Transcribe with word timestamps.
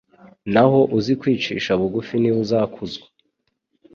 naho 0.53 0.79
uzi 0.97 1.13
kwicisha 1.21 1.71
bugufi 1.79 2.13
ni 2.17 2.29
we 2.33 2.37
uzakuzwa 2.43 3.07